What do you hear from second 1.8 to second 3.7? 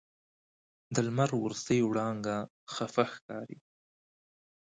وړانګه خفه ښکاري